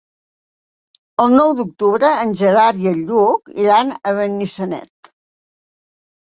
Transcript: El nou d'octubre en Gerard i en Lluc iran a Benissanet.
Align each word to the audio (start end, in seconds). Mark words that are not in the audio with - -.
El 1.25 1.35
nou 1.39 1.51
d'octubre 1.59 2.09
en 2.21 2.33
Gerard 2.39 2.79
i 2.85 2.89
en 2.93 3.03
Lluc 3.11 3.53
iran 3.67 3.93
a 4.01 4.15
Benissanet. 4.21 5.13